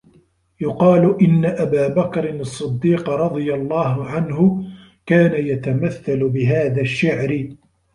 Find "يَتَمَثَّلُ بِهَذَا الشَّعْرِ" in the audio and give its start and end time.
5.47-7.47